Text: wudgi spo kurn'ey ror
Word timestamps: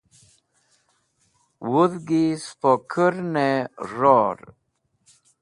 wudgi 1.71 2.23
spo 2.45 2.71
kurn'ey 2.91 3.57
ror 3.91 4.37